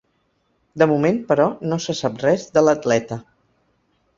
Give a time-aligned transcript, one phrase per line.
[0.81, 3.19] De moment, però, no se sap res de l’atleta.